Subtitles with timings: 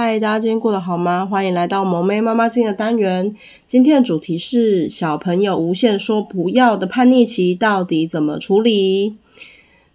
[0.00, 1.26] 嗨，大家今天过得好吗？
[1.26, 3.34] 欢迎来到萌妹妈妈经的单元。
[3.66, 9.16] 今天的主题是小朋友无限说不要的叛逆期到底怎么处理？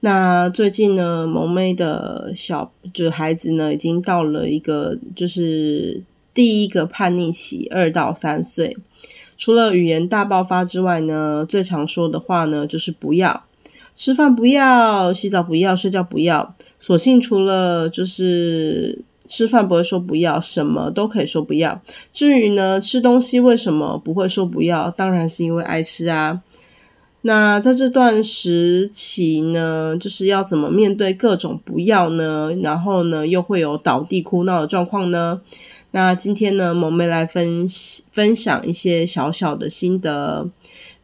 [0.00, 8.78] 那最近呢，萌妹的小就孩子呢，已经到了一个就是第一个叛逆期，二到三岁。
[9.36, 13.44] 除了语言大爆发之外呢，最常说的话呢就是不要
[13.94, 16.54] 吃饭，不要洗澡，不要睡觉，不要。
[16.78, 19.00] 所幸除了就是。
[19.30, 21.80] 吃饭不会说不要，什么都可以说不要。
[22.12, 24.90] 至于呢，吃东西为什么不会说不要？
[24.90, 26.42] 当然是因为爱吃啊。
[27.22, 32.50] 那在这段时期呢，就是要怎么面对各种不要呢？
[32.62, 35.40] 然后呢，又会有倒地哭闹的状况呢？
[35.92, 37.66] 那今天呢，萌妹来分
[38.10, 40.48] 分享一些小小的心得。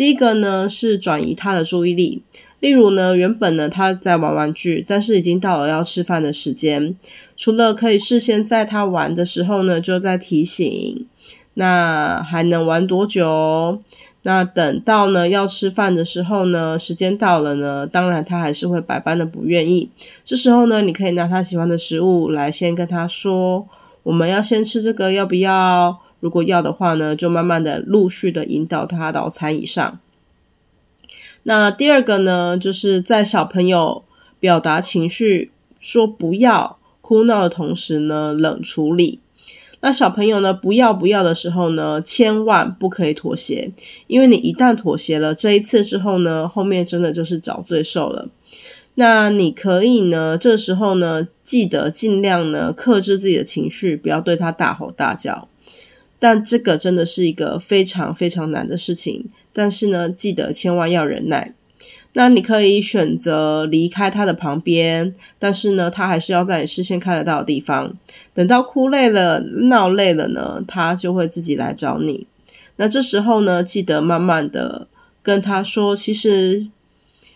[0.00, 2.22] 第一个呢，是转移他的注意力。
[2.58, 6.96] 例如呢，原本呢他在玩玩具，但是已经到了要吃饭的时间。
[7.36, 11.06] 除了可以事先在他玩的时候呢，就在提醒，
[11.52, 13.78] 那还能玩多久？
[14.22, 19.90] 那等到呢要吃饭的时候呢，时间到了呢，当然他还是会百般的不愿意。
[20.24, 23.68] 这时候呢，你可以拿他喜欢的食物来先跟他说，
[24.04, 26.00] 我们要先吃这个，要不要？
[26.20, 29.98] 如果要的话呢，就慢慢的陆续的引导他到餐椅上。
[31.42, 34.04] 那第二个呢，就是在小朋友
[34.38, 39.20] 表达情绪、说不要、哭闹的同时呢，冷处理。
[39.80, 43.72] 那小朋友呢，不要不要的时候呢，千万不可以妥协，
[44.06, 48.28] 因为你一旦妥协了这一次之后呢，后面真的就是找罪受了。
[48.96, 55.48] 那你可以呢，这时候呢，记得尽量呢，克制自己的情绪，不要对他大吼大叫。
[56.20, 59.28] 但这个真的是一个非常非常难的事情。
[59.52, 61.54] 但是呢，记得千万要忍耐。
[62.12, 67.96] 那你可以选择离开他的旁边，但是呢，他还是要在你视线看得到的地方。
[68.34, 72.26] 等到哭累了、闹累了呢，他就会自己来找你。
[72.76, 74.88] 那这时候呢，记得慢慢的
[75.22, 76.70] 跟他说：“其实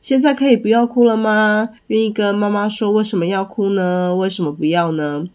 [0.00, 1.70] 现在可以不要哭了吗？
[1.88, 4.14] 愿意跟妈妈说为什么要哭呢？
[4.14, 5.26] 为什么不要呢？”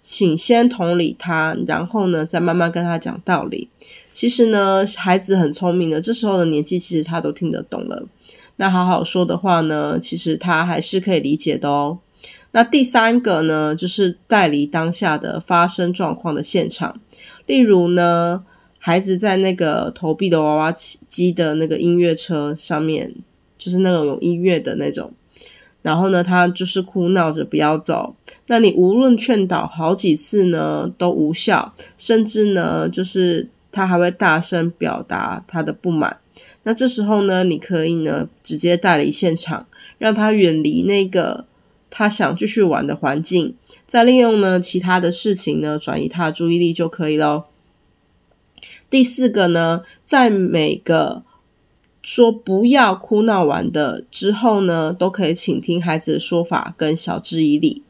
[0.00, 3.68] 请先同理他，然后呢，再慢慢跟他讲道理。
[4.10, 8.06] 其实呢，孩子很聪明的，这时候的年纪其实他都听得懂了。
[8.56, 11.98] 那好好说的话呢，其实他还是可以理解的哦。
[12.52, 16.98] 那第三个呢，就是带离当下的发生状况的现场。
[17.44, 18.44] 例如呢，
[18.78, 23.14] 孩子在那个投币的娃娃机的那个音乐车上面，
[23.58, 25.12] 就是那种有音乐的那种。
[25.82, 28.14] 然后呢，他就是哭闹着不要走。
[28.48, 36.18] 那你无论劝导好几次呢，都无效，甚至呢，就是他还会大声表达他的不满。
[36.64, 39.66] 那这时候呢，你可以呢，直接带离现场，
[39.98, 41.46] 让他远离那个
[41.88, 43.54] 他想继续玩的环境，
[43.86, 47.44] 再利用呢其他的事情呢，转移他的注意力就可以喽。
[48.90, 51.22] 第四个呢，在每个
[52.10, 57.82] 说不要哭闹完的之后呢，都可以倾听孩子的说法跟晓之以理。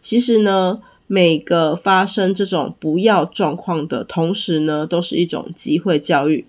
[0.00, 6.44] 其实呢，每个发生这种不要状况的同时呢，都是一种机会教育。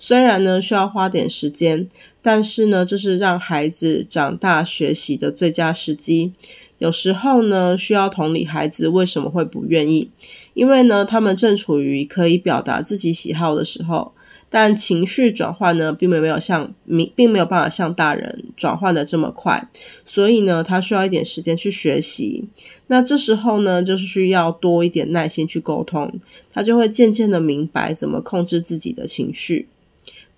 [0.00, 1.88] 虽然呢需要花点时间，
[2.20, 6.32] 但是呢，这是让孩子长大学习的最佳时机。
[6.78, 10.10] 有时候呢，需要同理孩子为什么会不愿意，
[10.54, 14.13] 因为呢，他们正处于可以表达自己喜好的时候。
[14.56, 16.72] 但情绪转换呢，并没有像
[17.16, 19.68] 并没有办法像大人转换的这么快，
[20.04, 22.44] 所以呢，他需要一点时间去学习。
[22.86, 26.20] 那这时候呢，就是需要多一点耐心去沟通，
[26.52, 29.66] 他就会渐渐的明白怎么控制自己的情绪。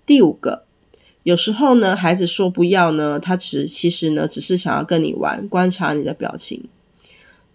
[0.03, 0.63] 第五个，
[1.21, 6.63] 有时候呢，孩子说不要呢，他只其实呢，只是想要跟你玩，观察你的表情。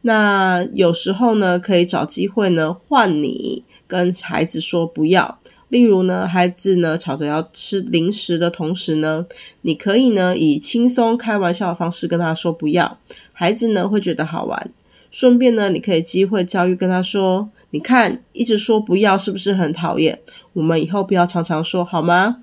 [0.02, 5.38] 那有时候呢，可以找机会呢，换你跟孩子说不要。
[5.68, 9.24] 例如呢，孩子呢吵着要吃零食的同时呢，
[9.62, 12.98] 你可以呢以轻松开玩笑的方式跟他说不要，
[13.32, 14.70] 孩子呢会觉得好玩。
[15.10, 20.20] 顺便呢，你可以机会教育跟他说，你看一直说不要是不是很讨厌？
[20.54, 22.42] 我们以后不要常常说好吗？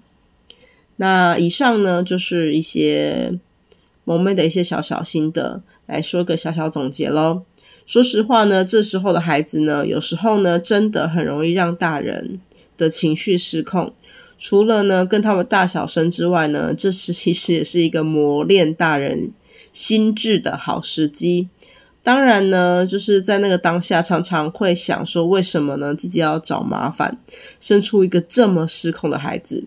[0.96, 3.40] 那以上呢就是一些
[4.04, 7.44] 萌妹的一些小小心得，来说个小小总结喽。
[7.90, 12.40] 说实话呢，这时候的孩子呢，有时候呢，真的很容易让大人
[12.78, 13.96] 的情绪失控。
[14.38, 19.32] 除了呢，跟他们大小声之外呢，这是其实也是一个磨练大人
[19.74, 21.50] 心智的好时机。
[22.04, 25.96] 当然呢，就是在那个当下，常常会想说，为什么呢？
[25.96, 27.18] 自己要找麻烦，
[27.60, 29.66] 生出一个这么失控的孩子。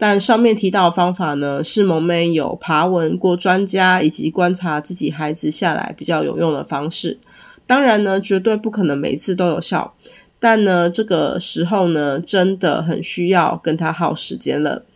[0.00, 7.18] 但上面提到的方法呢，是萌妹有爬文过专家以及观察自己孩子下来比较有用的方式。
[7.66, 9.92] 当然呢，绝对不可能每次都有效。
[10.38, 14.86] 但呢，这个时候呢，真的很需要跟他耗时间了。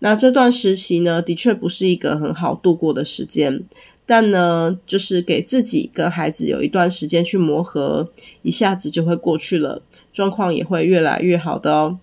[0.00, 3.62] 那这段时期呢，的确不是一个很好度过的时间。
[4.04, 8.10] 但呢，就是给自己跟孩子有一段时间去磨合，
[8.42, 9.80] 一下子就会过去了，
[10.12, 11.98] 状况也会越来越好的哦。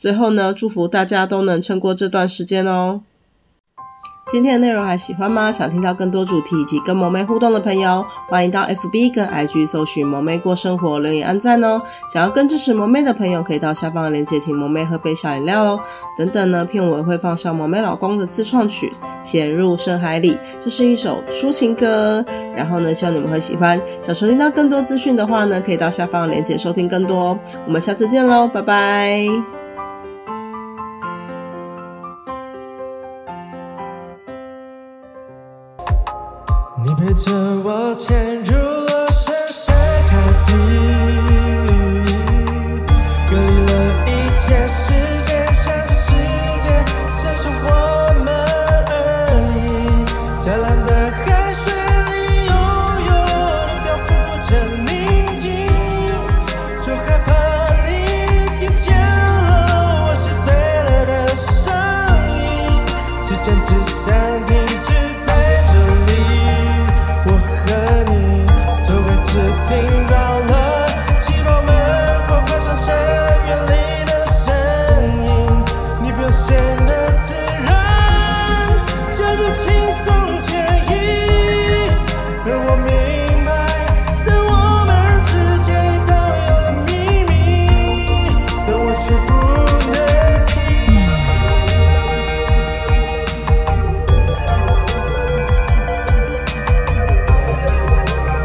[0.00, 3.02] 最后呢，祝福大家都能撑过这段时间哦。
[4.32, 5.52] 今天的内容还喜欢吗？
[5.52, 11.82] 想听到更多主题以及跟萌妹互动的朋友，欢迎到 FB 跟 IG 搜寻“萌妹过生活”，留言按赞哦。
[12.10, 15.80] 想要更支持萌妹的朋友，可以到下方的链接请萌妹喝杯小饮料哦。
[16.16, 18.90] 等等呢，片尾会放上萌妹老公的自创曲
[19.22, 22.24] 《潜入深海里》，这是一首抒情歌。
[22.56, 23.78] 然后呢，希望你们会喜欢。
[24.00, 27.38] 想收听到更多资讯的话呢，可以到下方的链接收听更多。
[27.66, 29.59] 我们下次见喽，拜拜。
[37.90, 38.29] 你陪着我潜